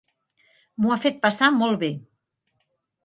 M'ho 0.79 0.93
ha 0.95 0.97
fet 1.03 1.21
passar 1.27 1.51
molt 1.59 1.81
bé. 1.85 1.91